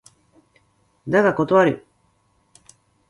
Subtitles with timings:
[1.07, 1.85] だが断る。